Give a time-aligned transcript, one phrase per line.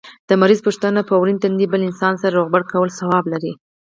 [0.29, 3.53] د مریض پوښتنه په ورين تندي بل انسان سره روغبړ کول ثواب لري